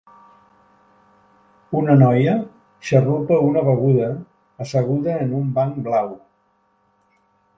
[1.81, 2.33] Una noia
[2.91, 4.09] xarrupa una beguda
[4.65, 6.13] asseguda en un banc blau.